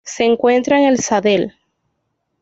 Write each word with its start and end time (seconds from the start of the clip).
Se 0.03 0.23
encuentra 0.23 0.79
en 0.79 0.85
el 0.87 0.97
Sahel. 0.97 1.53